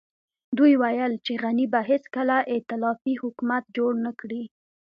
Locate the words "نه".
4.05-4.11